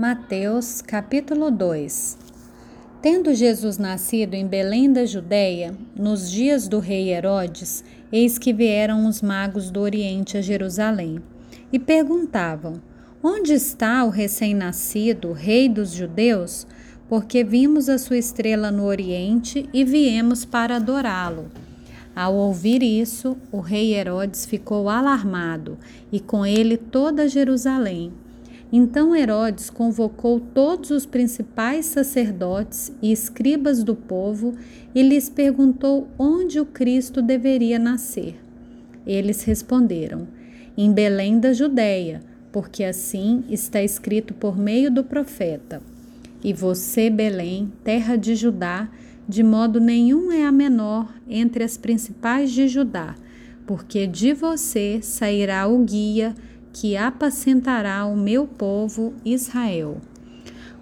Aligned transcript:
Mateus 0.00 0.80
capítulo 0.80 1.50
2 1.50 2.16
Tendo 3.02 3.34
Jesus 3.34 3.76
nascido 3.76 4.32
em 4.32 4.46
Belém 4.46 4.90
da 4.90 5.04
Judéia, 5.04 5.74
nos 5.94 6.30
dias 6.30 6.66
do 6.66 6.78
rei 6.78 7.12
Herodes, 7.12 7.84
eis 8.10 8.38
que 8.38 8.50
vieram 8.50 9.06
os 9.06 9.20
magos 9.20 9.70
do 9.70 9.78
Oriente 9.78 10.38
a 10.38 10.40
Jerusalém 10.40 11.20
e 11.70 11.78
perguntavam: 11.78 12.80
Onde 13.22 13.52
está 13.52 14.02
o 14.02 14.08
recém-nascido, 14.08 15.32
rei 15.32 15.68
dos 15.68 15.92
judeus? 15.92 16.66
Porque 17.06 17.44
vimos 17.44 17.90
a 17.90 17.98
sua 17.98 18.16
estrela 18.16 18.70
no 18.70 18.86
Oriente 18.86 19.68
e 19.70 19.84
viemos 19.84 20.46
para 20.46 20.76
adorá-lo. 20.76 21.50
Ao 22.16 22.34
ouvir 22.34 22.82
isso, 22.82 23.36
o 23.52 23.60
rei 23.60 23.94
Herodes 23.94 24.46
ficou 24.46 24.88
alarmado 24.88 25.76
e 26.10 26.18
com 26.18 26.46
ele 26.46 26.78
toda 26.78 27.28
Jerusalém. 27.28 28.10
Então 28.72 29.16
Herodes 29.16 29.68
convocou 29.68 30.38
todos 30.38 30.90
os 30.90 31.04
principais 31.04 31.86
sacerdotes 31.86 32.92
e 33.02 33.10
escribas 33.10 33.82
do 33.82 33.96
povo 33.96 34.54
e 34.94 35.02
lhes 35.02 35.28
perguntou 35.28 36.06
onde 36.16 36.60
o 36.60 36.64
Cristo 36.64 37.20
deveria 37.20 37.78
nascer. 37.78 38.36
Eles 39.04 39.42
responderam: 39.42 40.28
Em 40.76 40.92
Belém 40.92 41.40
da 41.40 41.52
Judéia, 41.52 42.20
porque 42.52 42.84
assim 42.84 43.42
está 43.48 43.82
escrito 43.82 44.34
por 44.34 44.56
meio 44.56 44.90
do 44.90 45.02
profeta. 45.02 45.82
E 46.42 46.52
você, 46.52 47.10
Belém, 47.10 47.72
terra 47.84 48.16
de 48.16 48.34
Judá, 48.34 48.88
de 49.28 49.42
modo 49.42 49.80
nenhum 49.80 50.32
é 50.32 50.44
a 50.44 50.52
menor 50.52 51.12
entre 51.28 51.62
as 51.64 51.76
principais 51.76 52.50
de 52.50 52.66
Judá, 52.66 53.14
porque 53.66 54.06
de 54.06 54.32
você 54.32 55.00
sairá 55.02 55.68
o 55.68 55.84
guia 55.84 56.34
que 56.72 56.96
apacentará 56.96 58.04
o 58.06 58.16
meu 58.16 58.46
povo 58.46 59.14
Israel. 59.24 60.00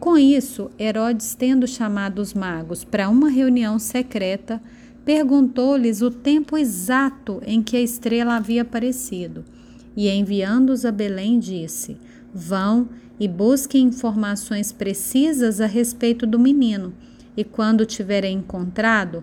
Com 0.00 0.18
isso, 0.18 0.70
Herodes, 0.78 1.34
tendo 1.34 1.66
chamado 1.66 2.20
os 2.20 2.34
magos 2.34 2.84
para 2.84 3.08
uma 3.08 3.30
reunião 3.30 3.78
secreta, 3.78 4.60
perguntou-lhes 5.04 6.02
o 6.02 6.10
tempo 6.10 6.58
exato 6.58 7.40
em 7.46 7.62
que 7.62 7.76
a 7.76 7.80
estrela 7.80 8.36
havia 8.36 8.62
aparecido. 8.62 9.44
E 9.96 10.08
enviando-os 10.08 10.84
a 10.84 10.92
Belém, 10.92 11.38
disse: 11.38 11.96
Vão 12.34 12.88
e 13.18 13.28
busquem 13.28 13.86
informações 13.86 14.72
precisas 14.72 15.60
a 15.60 15.66
respeito 15.66 16.26
do 16.26 16.38
menino, 16.38 16.92
e 17.36 17.44
quando 17.44 17.86
tiverem 17.86 18.38
encontrado, 18.38 19.22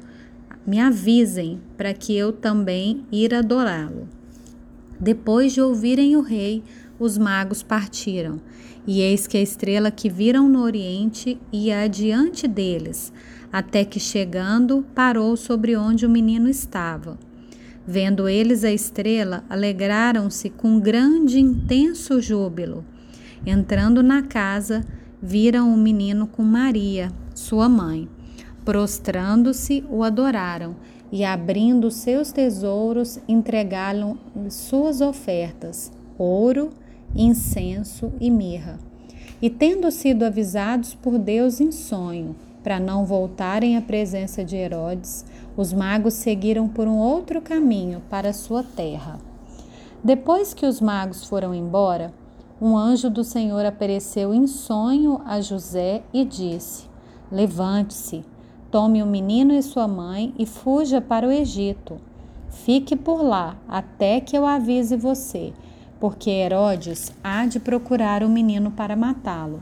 me 0.66 0.80
avisem 0.80 1.60
para 1.76 1.94
que 1.94 2.16
eu 2.16 2.32
também 2.32 3.06
ir 3.12 3.34
adorá-lo. 3.34 4.08
Depois 5.02 5.52
de 5.52 5.60
ouvirem 5.60 6.16
o 6.16 6.22
rei, 6.22 6.64
os 7.00 7.18
magos 7.18 7.64
partiram. 7.64 8.40
E 8.86 9.02
eis 9.02 9.26
que 9.26 9.36
a 9.36 9.42
estrela 9.42 9.90
que 9.90 10.08
viram 10.08 10.48
no 10.48 10.62
oriente 10.62 11.40
ia 11.52 11.82
adiante 11.82 12.48
deles, 12.48 13.12
até 13.52 13.84
que 13.84 14.00
chegando, 14.00 14.86
parou 14.94 15.36
sobre 15.36 15.76
onde 15.76 16.06
o 16.06 16.10
menino 16.10 16.48
estava. 16.48 17.18
Vendo 17.86 18.30
eles 18.30 18.64
a 18.64 18.72
estrela, 18.72 19.44
alegraram-se 19.50 20.52
com 20.52 20.80
grande 20.80 21.40
intenso 21.40 22.22
júbilo. 22.22 22.86
Entrando 23.44 24.04
na 24.04 24.22
casa, 24.22 24.86
viram 25.20 25.74
o 25.74 25.78
menino 25.78 26.28
com 26.28 26.44
Maria, 26.44 27.12
sua 27.34 27.68
mãe. 27.68 28.08
Prostrando-se, 28.64 29.84
o 29.90 30.04
adoraram 30.04 30.76
e, 31.12 31.26
abrindo 31.26 31.92
seus 31.92 32.32
tesouros, 32.32 33.20
entregaram 33.28 34.18
suas 34.50 35.02
ofertas: 35.02 35.92
ouro, 36.18 36.70
incenso 37.16 38.12
e 38.20 38.32
mirra. 38.32 38.80
E, 39.42 39.50
tendo 39.50 39.92
sido 39.92 40.24
avisados 40.24 40.94
por 40.94 41.18
Deus 41.18 41.60
em 41.60 41.72
sonho, 41.72 42.36
para 42.64 42.80
não 42.80 43.06
voltarem 43.06 43.76
à 43.76 43.82
presença 43.82 44.46
de 44.46 44.56
Herodes, 44.56 45.26
os 45.58 45.74
magos 45.74 46.14
seguiram 46.14 46.68
por 46.68 46.88
um 46.88 46.98
outro 46.98 47.42
caminho 47.42 48.02
para 48.10 48.34
sua 48.34 48.64
terra. 48.64 49.20
Depois 50.04 50.54
que 50.54 50.66
os 50.66 50.80
magos 50.80 51.26
foram 51.26 51.54
embora, 51.54 52.14
um 52.62 52.78
anjo 52.78 53.10
do 53.10 53.24
Senhor 53.24 53.66
apareceu 53.66 54.34
em 54.34 54.46
sonho 54.46 55.20
a 55.26 55.42
José 55.42 56.04
e 56.14 56.24
disse: 56.24 56.86
Levante-se, 57.32 58.24
Tome 58.72 59.04
o 59.04 59.06
menino 59.06 59.54
e 59.54 59.62
sua 59.62 59.86
mãe 59.86 60.34
e 60.40 60.46
fuja 60.46 61.02
para 61.02 61.28
o 61.28 61.32
Egito. 61.32 62.00
Fique 62.50 62.96
por 62.96 63.22
lá 63.22 63.58
até 63.68 64.22
que 64.22 64.38
eu 64.38 64.46
avise 64.46 64.96
você, 64.96 65.52
porque 66.00 66.30
Herodes 66.30 67.12
há 67.22 67.46
de 67.46 67.60
procurar 67.60 68.24
o 68.24 68.30
menino 68.30 68.72
para 68.72 68.96
matá-lo. 68.96 69.62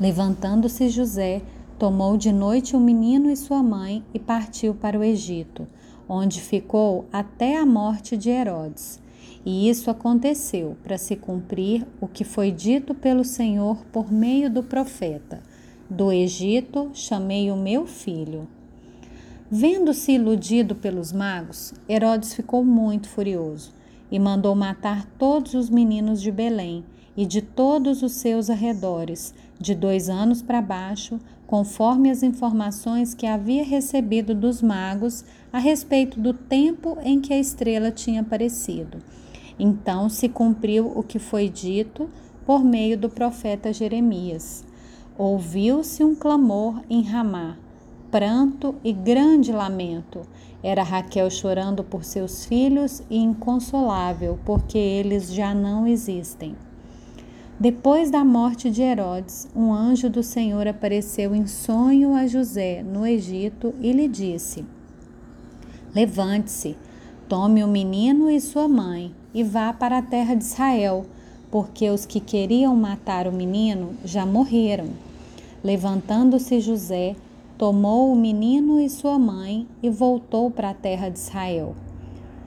Levantando-se 0.00 0.88
José, 0.88 1.42
tomou 1.78 2.16
de 2.16 2.32
noite 2.32 2.74
o 2.74 2.80
menino 2.80 3.30
e 3.30 3.36
sua 3.36 3.62
mãe 3.62 4.02
e 4.14 4.18
partiu 4.18 4.74
para 4.74 4.98
o 4.98 5.04
Egito, 5.04 5.68
onde 6.08 6.40
ficou 6.40 7.04
até 7.12 7.58
a 7.58 7.66
morte 7.66 8.16
de 8.16 8.30
Herodes. 8.30 8.98
E 9.44 9.68
isso 9.68 9.90
aconteceu 9.90 10.74
para 10.82 10.96
se 10.96 11.16
cumprir 11.16 11.86
o 12.00 12.08
que 12.08 12.24
foi 12.24 12.50
dito 12.50 12.94
pelo 12.94 13.24
Senhor 13.24 13.84
por 13.92 14.10
meio 14.10 14.50
do 14.50 14.62
profeta 14.62 15.49
do 15.90 16.12
Egito 16.12 16.90
chamei 16.94 17.50
o 17.50 17.56
meu 17.56 17.84
filho. 17.84 18.46
Vendo-se 19.50 20.12
iludido 20.12 20.76
pelos 20.76 21.12
magos, 21.12 21.74
Herodes 21.88 22.32
ficou 22.32 22.64
muito 22.64 23.08
furioso 23.08 23.72
e 24.08 24.16
mandou 24.16 24.54
matar 24.54 25.04
todos 25.18 25.54
os 25.54 25.68
meninos 25.68 26.22
de 26.22 26.30
Belém 26.30 26.84
e 27.16 27.26
de 27.26 27.42
todos 27.42 28.04
os 28.04 28.12
seus 28.12 28.48
arredores, 28.48 29.34
de 29.58 29.74
dois 29.74 30.08
anos 30.08 30.40
para 30.40 30.62
baixo, 30.62 31.18
conforme 31.44 32.08
as 32.08 32.22
informações 32.22 33.12
que 33.12 33.26
havia 33.26 33.64
recebido 33.64 34.32
dos 34.32 34.62
magos 34.62 35.24
a 35.52 35.58
respeito 35.58 36.20
do 36.20 36.32
tempo 36.32 36.96
em 37.02 37.20
que 37.20 37.32
a 37.34 37.38
estrela 37.38 37.90
tinha 37.90 38.20
aparecido. 38.20 38.98
Então 39.58 40.08
se 40.08 40.28
cumpriu 40.28 40.92
o 40.94 41.02
que 41.02 41.18
foi 41.18 41.48
dito 41.48 42.08
por 42.46 42.62
meio 42.62 42.96
do 42.96 43.10
profeta 43.10 43.72
Jeremias. 43.72 44.69
Ouviu-se 45.18 46.02
um 46.02 46.14
clamor 46.14 46.80
em 46.88 47.02
Ramá, 47.02 47.56
pranto 48.10 48.74
e 48.82 48.92
grande 48.92 49.52
lamento. 49.52 50.22
Era 50.62 50.82
Raquel 50.82 51.30
chorando 51.30 51.84
por 51.84 52.04
seus 52.04 52.44
filhos 52.44 53.02
e 53.10 53.18
inconsolável, 53.18 54.38
porque 54.44 54.78
eles 54.78 55.32
já 55.32 55.54
não 55.54 55.86
existem. 55.86 56.56
Depois 57.58 58.10
da 58.10 58.24
morte 58.24 58.70
de 58.70 58.80
Herodes, 58.80 59.46
um 59.54 59.72
anjo 59.72 60.08
do 60.08 60.22
Senhor 60.22 60.66
apareceu 60.66 61.34
em 61.34 61.46
sonho 61.46 62.14
a 62.14 62.26
José, 62.26 62.82
no 62.82 63.06
Egito, 63.06 63.74
e 63.80 63.92
lhe 63.92 64.08
disse: 64.08 64.64
Levante-se, 65.94 66.76
tome 67.28 67.62
o 67.62 67.68
menino 67.68 68.30
e 68.30 68.40
sua 68.40 68.66
mãe, 68.66 69.14
e 69.34 69.44
vá 69.44 69.74
para 69.74 69.98
a 69.98 70.02
terra 70.02 70.34
de 70.34 70.44
Israel, 70.44 71.04
porque 71.50 71.90
os 71.90 72.06
que 72.06 72.20
queriam 72.20 72.76
matar 72.76 73.26
o 73.26 73.32
menino 73.32 73.94
já 74.04 74.24
morreram. 74.24 74.88
Levantando-se 75.62 76.60
José, 76.60 77.16
tomou 77.58 78.12
o 78.12 78.16
menino 78.16 78.80
e 78.80 78.88
sua 78.88 79.18
mãe 79.18 79.66
e 79.82 79.90
voltou 79.90 80.50
para 80.50 80.70
a 80.70 80.74
terra 80.74 81.08
de 81.08 81.18
Israel. 81.18 81.74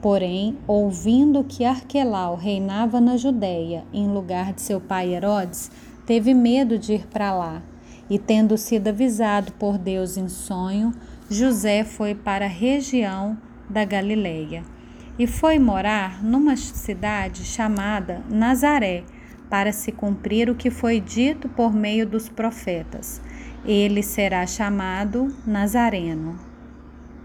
Porém, 0.00 0.56
ouvindo 0.66 1.44
que 1.44 1.64
Arquelau 1.64 2.34
reinava 2.34 3.00
na 3.00 3.16
Judéia 3.16 3.84
em 3.92 4.08
lugar 4.08 4.52
de 4.52 4.60
seu 4.60 4.80
pai 4.80 5.14
Herodes, 5.14 5.70
teve 6.06 6.34
medo 6.34 6.78
de 6.78 6.94
ir 6.94 7.06
para 7.06 7.32
lá. 7.32 7.62
E 8.10 8.18
tendo 8.18 8.58
sido 8.58 8.88
avisado 8.88 9.52
por 9.52 9.78
Deus 9.78 10.16
em 10.16 10.28
sonho, 10.28 10.92
José 11.30 11.84
foi 11.84 12.14
para 12.14 12.44
a 12.44 12.48
região 12.48 13.38
da 13.70 13.84
Galileia 13.84 14.73
e 15.18 15.26
foi 15.26 15.58
morar 15.58 16.22
numa 16.22 16.56
cidade 16.56 17.44
chamada 17.44 18.22
Nazaré, 18.28 19.04
para 19.48 19.72
se 19.72 19.92
cumprir 19.92 20.50
o 20.50 20.54
que 20.54 20.70
foi 20.70 20.98
dito 20.98 21.48
por 21.48 21.72
meio 21.72 22.06
dos 22.06 22.28
profetas. 22.28 23.20
Ele 23.64 24.02
será 24.02 24.46
chamado 24.46 25.34
Nazareno. 25.46 26.53